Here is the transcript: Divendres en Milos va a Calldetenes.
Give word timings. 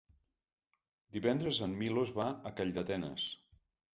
Divendres 1.17 1.59
en 1.67 1.77
Milos 1.83 2.13
va 2.17 2.27
a 2.51 2.55
Calldetenes. 2.61 3.29